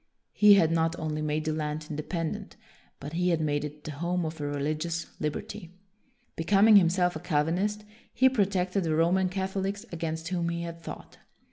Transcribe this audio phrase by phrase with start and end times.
[0.33, 2.55] He had not only made the land independ ent,
[2.99, 5.75] but he had made it the home of reli gious liberty.
[6.35, 11.19] Becoming himself a Cal vinist, he protected the Roman Catholics against whom he had fought.